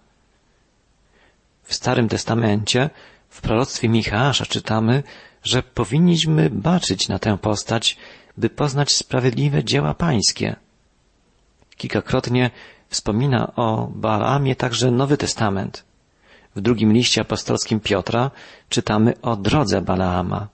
W 1.62 1.74
Starym 1.74 2.08
Testamencie, 2.08 2.90
w 3.28 3.40
proroctwie 3.40 3.88
Michała 3.88 4.32
czytamy, 4.32 5.02
że 5.42 5.62
powinniśmy 5.62 6.50
baczyć 6.50 7.08
na 7.08 7.18
tę 7.18 7.38
postać, 7.38 7.96
by 8.36 8.50
poznać 8.50 8.92
sprawiedliwe 8.92 9.64
dzieła 9.64 9.94
pańskie. 9.94 10.56
Kilkakrotnie 11.76 12.50
wspomina 12.88 13.52
o 13.56 13.86
Balaamie 13.94 14.56
także 14.56 14.90
Nowy 14.90 15.16
Testament. 15.16 15.89
W 16.57 16.61
drugim 16.61 16.92
liście 16.92 17.21
apostolskim 17.21 17.80
Piotra 17.80 18.30
czytamy 18.69 19.21
o 19.23 19.37
drodze 19.37 19.83
Balaama. 19.83 20.49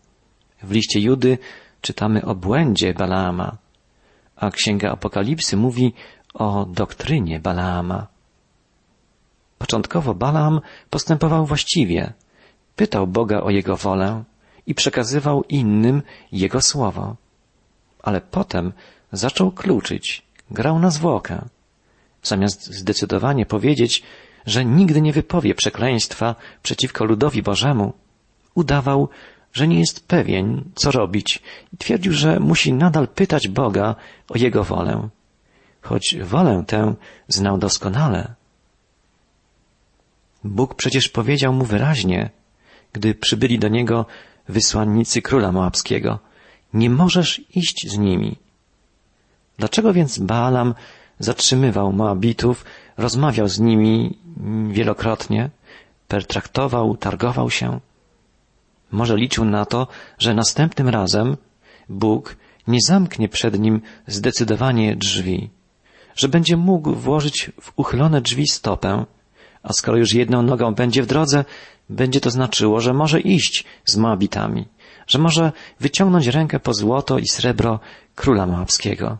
W 0.62 0.70
liście 0.70 1.00
Judy 1.00 1.38
czytamy 1.80 2.24
o 2.24 2.34
błędzie 2.34 2.94
Balaama, 2.94 3.56
a 4.36 4.50
Księga 4.50 4.90
Apokalipsy 4.90 5.56
mówi 5.56 5.92
o 6.34 6.66
doktrynie 6.70 7.40
Balaama. 7.40 8.06
Początkowo 9.58 10.14
Balaam 10.14 10.60
postępował 10.90 11.46
właściwie, 11.46 12.12
pytał 12.76 13.06
Boga 13.06 13.40
o 13.40 13.50
jego 13.50 13.76
wolę 13.76 14.24
i 14.66 14.74
przekazywał 14.74 15.44
innym 15.48 16.02
jego 16.32 16.60
słowo. 16.60 17.16
Ale 18.02 18.20
potem 18.20 18.72
zaczął 19.12 19.50
kluczyć, 19.52 20.22
grał 20.50 20.78
na 20.78 20.90
zwłokę. 20.90 21.44
Zamiast 22.22 22.66
zdecydowanie 22.66 23.46
powiedzieć, 23.46 24.02
że 24.46 24.64
nigdy 24.64 25.00
nie 25.00 25.12
wypowie 25.12 25.54
przekleństwa 25.54 26.34
przeciwko 26.62 27.04
ludowi 27.04 27.42
Bożemu, 27.42 27.92
udawał, 28.54 29.08
że 29.52 29.68
nie 29.68 29.80
jest 29.80 30.08
pewien, 30.08 30.64
co 30.74 30.90
robić 30.90 31.42
i 31.74 31.76
twierdził, 31.76 32.12
że 32.12 32.40
musi 32.40 32.72
nadal 32.72 33.08
pytać 33.08 33.48
Boga 33.48 33.94
o 34.28 34.38
Jego 34.38 34.64
wolę, 34.64 35.08
choć 35.82 36.16
wolę 36.22 36.64
tę 36.66 36.94
znał 37.28 37.58
doskonale. 37.58 38.34
Bóg 40.44 40.74
przecież 40.74 41.08
powiedział 41.08 41.52
mu 41.52 41.64
wyraźnie, 41.64 42.30
gdy 42.92 43.14
przybyli 43.14 43.58
do 43.58 43.68
niego 43.68 44.06
wysłannicy 44.48 45.22
króla 45.22 45.52
moabskiego, 45.52 46.18
nie 46.74 46.90
możesz 46.90 47.40
iść 47.54 47.90
z 47.90 47.98
nimi. 47.98 48.36
Dlaczego 49.58 49.92
więc 49.92 50.18
Baalam 50.18 50.74
zatrzymywał 51.18 51.92
Moabitów, 51.92 52.64
rozmawiał 52.96 53.48
z 53.48 53.60
nimi 53.60 54.18
wielokrotnie, 54.68 55.50
pertraktował, 56.08 56.96
targował 56.96 57.50
się? 57.50 57.80
Może 58.90 59.16
liczył 59.16 59.44
na 59.44 59.64
to, 59.64 59.86
że 60.18 60.34
następnym 60.34 60.88
razem 60.88 61.36
Bóg 61.88 62.36
nie 62.66 62.78
zamknie 62.86 63.28
przed 63.28 63.58
nim 63.58 63.80
zdecydowanie 64.06 64.96
drzwi, 64.96 65.50
że 66.16 66.28
będzie 66.28 66.56
mógł 66.56 66.94
włożyć 66.94 67.50
w 67.60 67.72
uchylone 67.76 68.20
drzwi 68.20 68.48
stopę, 68.48 69.04
a 69.62 69.72
skoro 69.72 69.96
już 69.96 70.14
jedną 70.14 70.42
nogą 70.42 70.74
będzie 70.74 71.02
w 71.02 71.06
drodze, 71.06 71.44
będzie 71.88 72.20
to 72.20 72.30
znaczyło, 72.30 72.80
że 72.80 72.94
może 72.94 73.20
iść 73.20 73.64
z 73.84 73.96
Moabitami, 73.96 74.68
że 75.06 75.18
może 75.18 75.52
wyciągnąć 75.80 76.26
rękę 76.26 76.60
po 76.60 76.74
złoto 76.74 77.18
i 77.18 77.28
srebro 77.28 77.80
króla 78.14 78.46
moabskiego. 78.46 79.18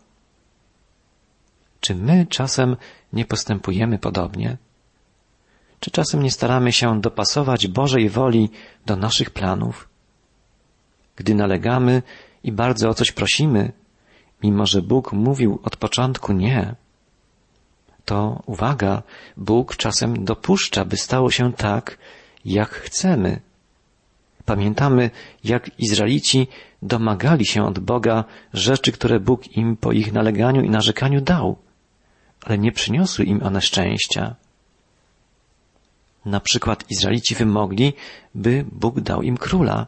Czy 1.87 1.95
my 1.95 2.27
czasem 2.27 2.77
nie 3.13 3.25
postępujemy 3.25 3.99
podobnie? 3.99 4.57
Czy 5.81 5.91
czasem 5.91 6.23
nie 6.23 6.31
staramy 6.31 6.73
się 6.73 7.01
dopasować 7.01 7.67
Bożej 7.67 8.09
woli 8.09 8.51
do 8.87 8.97
naszych 8.97 9.31
planów? 9.31 9.89
Gdy 11.17 11.35
nalegamy 11.35 12.03
i 12.45 12.53
bardzo 12.53 12.89
o 12.89 12.95
coś 12.95 13.13
prosimy, 13.13 13.73
mimo 14.43 14.67
że 14.67 14.83
Bóg 14.83 15.13
mówił 15.13 15.61
od 15.63 15.77
początku 15.77 16.33
nie, 16.33 16.75
to 18.05 18.43
uwaga, 18.47 19.03
Bóg 19.37 19.77
czasem 19.77 20.25
dopuszcza, 20.25 20.85
by 20.85 20.97
stało 20.97 21.31
się 21.31 21.53
tak, 21.53 21.99
jak 22.45 22.71
chcemy. 22.71 23.41
Pamiętamy, 24.45 25.11
jak 25.45 25.81
Izraelici 25.81 26.49
domagali 26.83 27.47
się 27.47 27.67
od 27.67 27.79
Boga 27.79 28.25
rzeczy, 28.53 28.93
które 28.93 29.21
Bóg 29.21 29.57
im 29.57 29.77
po 29.77 29.93
ich 29.93 30.13
naleganiu 30.13 30.63
i 30.63 30.71
narzekaniu 30.71 31.21
dał, 31.21 31.66
ale 32.47 32.59
nie 32.59 32.73
przyniosły 32.73 33.25
im 33.25 33.43
one 33.43 33.61
szczęścia. 33.61 34.35
Na 36.25 36.41
przykład 36.41 36.91
Izraelici 36.91 37.35
wymogli, 37.35 37.93
by 38.35 38.65
Bóg 38.73 39.01
dał 39.01 39.23
im 39.23 39.37
króla. 39.37 39.87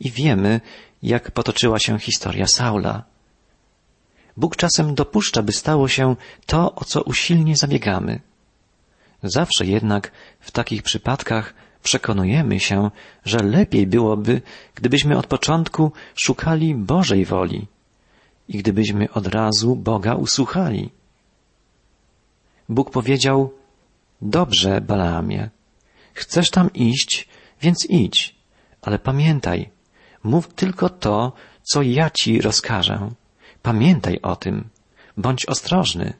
I 0.00 0.10
wiemy, 0.10 0.60
jak 1.02 1.30
potoczyła 1.30 1.78
się 1.78 1.98
historia 1.98 2.46
Saula. 2.46 3.04
Bóg 4.36 4.56
czasem 4.56 4.94
dopuszcza, 4.94 5.42
by 5.42 5.52
stało 5.52 5.88
się 5.88 6.16
to, 6.46 6.74
o 6.74 6.84
co 6.84 7.02
usilnie 7.02 7.56
zabiegamy. 7.56 8.20
Zawsze 9.22 9.66
jednak 9.66 10.12
w 10.40 10.50
takich 10.50 10.82
przypadkach 10.82 11.54
przekonujemy 11.82 12.60
się, 12.60 12.90
że 13.24 13.38
lepiej 13.38 13.86
byłoby, 13.86 14.42
gdybyśmy 14.74 15.18
od 15.18 15.26
początku 15.26 15.92
szukali 16.14 16.74
Bożej 16.74 17.24
woli 17.24 17.66
i 18.48 18.58
gdybyśmy 18.58 19.12
od 19.12 19.26
razu 19.26 19.76
Boga 19.76 20.14
usłuchali. 20.14 20.97
Bóg 22.68 22.90
powiedział, 22.90 23.54
dobrze, 24.22 24.80
Balaamie, 24.80 25.50
chcesz 26.14 26.50
tam 26.50 26.72
iść, 26.72 27.28
więc 27.60 27.86
idź, 27.90 28.34
ale 28.82 28.98
pamiętaj, 28.98 29.70
mów 30.24 30.54
tylko 30.54 30.88
to, 30.88 31.32
co 31.62 31.82
ja 31.82 32.10
ci 32.10 32.40
rozkażę. 32.40 33.10
Pamiętaj 33.62 34.20
o 34.22 34.36
tym, 34.36 34.68
bądź 35.16 35.46
ostrożny. 35.46 36.12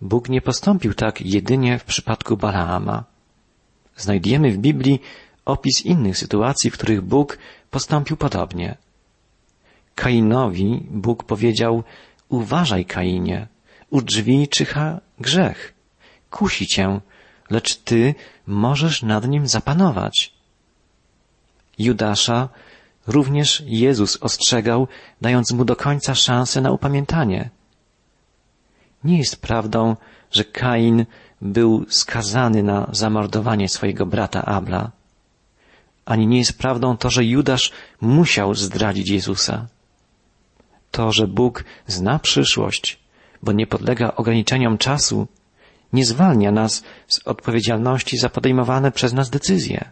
Bóg 0.00 0.28
nie 0.28 0.40
postąpił 0.40 0.94
tak 0.94 1.20
jedynie 1.20 1.78
w 1.78 1.84
przypadku 1.84 2.36
Balaama. 2.36 3.04
Znajdujemy 3.96 4.52
w 4.52 4.58
Biblii 4.58 5.00
opis 5.44 5.86
innych 5.86 6.18
sytuacji, 6.18 6.70
w 6.70 6.74
których 6.74 7.02
Bóg 7.02 7.38
postąpił 7.70 8.16
podobnie. 8.16 8.76
Kainowi 9.94 10.86
Bóg 10.90 11.24
powiedział, 11.24 11.82
uważaj 12.28 12.84
Kainie, 12.84 13.46
u 13.90 14.02
drzwi 14.02 14.48
czyha 14.48 15.00
grzech. 15.20 15.74
Kusi 16.30 16.66
cię, 16.66 17.00
lecz 17.50 17.76
ty 17.76 18.14
możesz 18.46 19.02
nad 19.02 19.28
nim 19.28 19.48
zapanować. 19.48 20.32
Judasza 21.78 22.48
również 23.06 23.62
Jezus 23.66 24.16
ostrzegał, 24.16 24.88
dając 25.20 25.52
mu 25.52 25.64
do 25.64 25.76
końca 25.76 26.14
szansę 26.14 26.60
na 26.60 26.70
upamiętanie. 26.70 27.50
Nie 29.04 29.18
jest 29.18 29.42
prawdą, 29.42 29.96
że 30.30 30.44
Kain 30.44 31.06
był 31.40 31.86
skazany 31.88 32.62
na 32.62 32.88
zamordowanie 32.92 33.68
swojego 33.68 34.06
brata 34.06 34.44
Abla. 34.44 34.90
Ani 36.04 36.26
nie 36.26 36.38
jest 36.38 36.58
prawdą 36.58 36.96
to, 36.96 37.10
że 37.10 37.24
Judasz 37.24 37.72
musiał 38.00 38.54
zdradzić 38.54 39.10
Jezusa. 39.10 39.66
To, 40.90 41.12
że 41.12 41.26
Bóg 41.26 41.64
zna 41.86 42.18
przyszłość, 42.18 42.98
bo 43.42 43.52
nie 43.52 43.66
podlega 43.66 44.14
ograniczeniom 44.16 44.78
czasu, 44.78 45.26
nie 45.92 46.04
zwalnia 46.04 46.52
nas 46.52 46.82
z 47.08 47.26
odpowiedzialności 47.26 48.18
za 48.18 48.28
podejmowane 48.28 48.92
przez 48.92 49.12
nas 49.12 49.30
decyzje. 49.30 49.90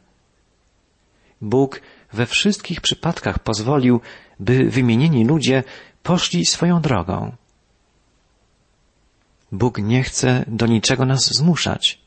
Bóg 1.40 1.80
we 2.12 2.26
wszystkich 2.26 2.80
przypadkach 2.80 3.38
pozwolił, 3.38 4.00
by 4.40 4.70
wymienieni 4.70 5.24
ludzie 5.24 5.64
poszli 6.02 6.46
swoją 6.46 6.80
drogą. 6.80 7.32
Bóg 9.52 9.78
nie 9.78 10.02
chce 10.02 10.44
do 10.46 10.66
niczego 10.66 11.04
nas 11.04 11.34
zmuszać. 11.34 12.00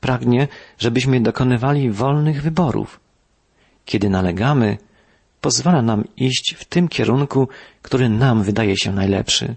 Pragnie, 0.00 0.48
żebyśmy 0.78 1.20
dokonywali 1.20 1.90
wolnych 1.90 2.42
wyborów. 2.42 3.00
Kiedy 3.84 4.10
nalegamy, 4.10 4.78
pozwala 5.40 5.82
nam 5.82 6.04
iść 6.16 6.54
w 6.58 6.64
tym 6.64 6.88
kierunku, 6.88 7.48
który 7.82 8.08
nam 8.08 8.42
wydaje 8.42 8.76
się 8.76 8.92
najlepszy. 8.92 9.56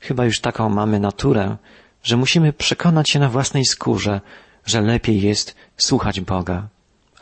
Chyba 0.00 0.24
już 0.24 0.40
taką 0.40 0.68
mamy 0.68 1.00
naturę, 1.00 1.56
że 2.02 2.16
musimy 2.16 2.52
przekonać 2.52 3.10
się 3.10 3.18
na 3.18 3.28
własnej 3.28 3.64
skórze, 3.64 4.20
że 4.66 4.80
lepiej 4.80 5.22
jest 5.22 5.54
słuchać 5.76 6.20
Boga, 6.20 6.68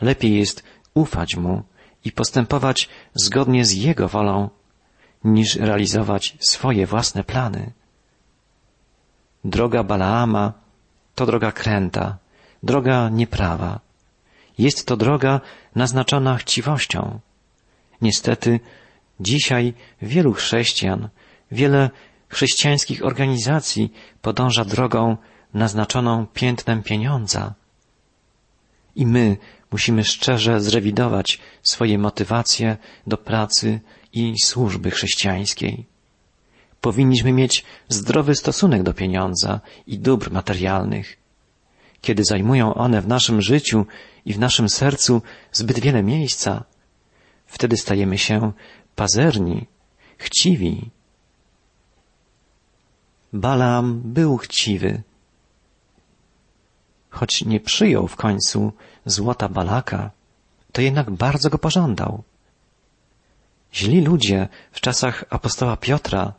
lepiej 0.00 0.38
jest 0.38 0.62
ufać 0.94 1.36
Mu 1.36 1.62
i 2.04 2.12
postępować 2.12 2.88
zgodnie 3.14 3.64
z 3.64 3.72
Jego 3.72 4.08
wolą, 4.08 4.50
niż 5.24 5.56
realizować 5.56 6.36
swoje 6.40 6.86
własne 6.86 7.24
plany. 7.24 7.72
Droga 9.44 9.82
Balaama 9.82 10.52
to 11.14 11.26
droga 11.26 11.52
kręta, 11.52 12.18
droga 12.62 13.08
nieprawa. 13.08 13.80
Jest 14.58 14.86
to 14.86 14.96
droga 14.96 15.40
naznaczona 15.74 16.36
chciwością. 16.36 17.20
Niestety, 18.02 18.60
dzisiaj 19.20 19.74
wielu 20.02 20.32
chrześcijan, 20.32 21.08
wiele 21.50 21.90
chrześcijańskich 22.28 23.04
organizacji 23.04 23.92
podąża 24.22 24.64
drogą 24.64 25.16
naznaczoną 25.54 26.26
piętnem 26.26 26.82
pieniądza. 26.82 27.54
I 28.96 29.06
my 29.06 29.36
musimy 29.72 30.04
szczerze 30.04 30.60
zrewidować 30.60 31.40
swoje 31.62 31.98
motywacje 31.98 32.76
do 33.06 33.16
pracy 33.16 33.80
i 34.12 34.34
służby 34.44 34.90
chrześcijańskiej. 34.90 35.86
Powinniśmy 36.80 37.32
mieć 37.32 37.64
zdrowy 37.88 38.34
stosunek 38.34 38.82
do 38.82 38.94
pieniądza 38.94 39.60
i 39.86 39.98
dóbr 39.98 40.30
materialnych. 40.30 41.16
Kiedy 42.00 42.24
zajmują 42.24 42.74
one 42.74 43.00
w 43.02 43.08
naszym 43.08 43.42
życiu 43.42 43.86
i 44.24 44.32
w 44.32 44.38
naszym 44.38 44.68
sercu 44.68 45.22
zbyt 45.52 45.78
wiele 45.80 46.02
miejsca, 46.02 46.64
wtedy 47.46 47.76
stajemy 47.76 48.18
się 48.18 48.52
pazerni, 48.94 49.66
chciwi. 50.18 50.90
Balaam 53.36 54.00
był 54.04 54.36
chciwy. 54.36 55.02
Choć 57.10 57.44
nie 57.44 57.60
przyjął 57.60 58.08
w 58.08 58.16
końcu 58.16 58.72
złota 59.06 59.48
Balaka, 59.48 60.10
to 60.72 60.80
jednak 60.82 61.10
bardzo 61.10 61.50
go 61.50 61.58
pożądał. 61.58 62.22
Źli 63.74 64.00
ludzie 64.00 64.48
w 64.72 64.80
czasach 64.80 65.24
apostoła 65.30 65.76
Piotra 65.76 66.32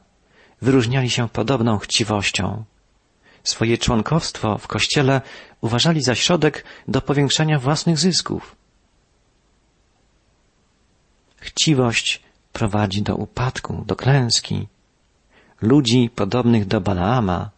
wyróżniali 0.62 1.10
się 1.10 1.30
podobną 1.30 1.78
chciwością. 1.78 2.64
Swoje 3.44 3.78
członkowstwo 3.78 4.58
w 4.58 4.68
kościele 4.68 5.22
uważali 5.62 6.02
za 6.02 6.16
środek 6.16 6.64
do 6.88 7.02
powiększania 7.02 7.60
własnych 7.60 7.98
zysków. 7.98 8.56
Chciwość 11.38 12.24
prowadzi 12.54 13.02
do 13.02 13.16
upadku, 13.16 13.84
do 13.86 13.96
klęski. 13.96 14.68
Ludzi 15.62 16.10
podobnych 16.16 16.66
do 16.66 16.82
Balaama 16.82 17.50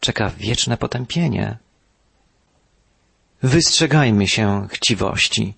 czeka 0.00 0.30
wieczne 0.38 0.76
potępienie. 0.76 1.56
Wystrzegajmy 3.42 4.28
się 4.28 4.66
chciwości. 4.70 5.54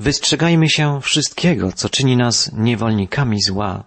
Wystrzegajmy 0.00 0.68
się 0.70 1.00
wszystkiego, 1.00 1.72
co 1.72 1.88
czyni 1.88 2.16
nas 2.16 2.50
niewolnikami 2.52 3.42
zła, 3.42 3.84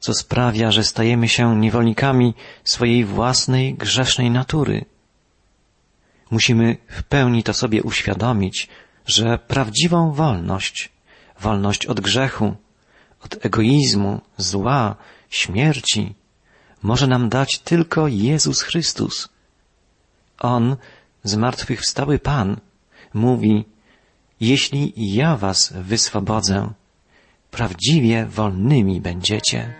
co 0.00 0.14
sprawia, 0.14 0.70
że 0.70 0.84
stajemy 0.84 1.28
się 1.28 1.56
niewolnikami 1.56 2.34
swojej 2.64 3.04
własnej 3.04 3.74
grzesznej 3.74 4.30
natury. 4.30 4.84
Musimy 6.30 6.76
w 6.88 7.02
pełni 7.02 7.42
to 7.42 7.54
sobie 7.54 7.82
uświadomić, 7.82 8.68
że 9.06 9.38
prawdziwą 9.38 10.12
wolność, 10.12 10.92
wolność 11.40 11.86
od 11.86 12.00
grzechu, 12.00 12.54
od 13.24 13.46
egoizmu, 13.46 14.20
zła, 14.36 14.96
śmierci, 15.30 16.14
może 16.82 17.06
nam 17.06 17.28
dać 17.28 17.58
tylko 17.58 18.08
Jezus 18.08 18.62
Chrystus. 18.62 19.28
On, 20.38 20.76
zmartwychwstały 21.24 22.18
Pan, 22.18 22.60
mówi, 23.14 23.64
jeśli 24.40 24.92
ja 24.96 25.36
was 25.36 25.72
wyswobodzę, 25.72 26.72
prawdziwie 27.50 28.26
wolnymi 28.26 29.00
będziecie. 29.00 29.74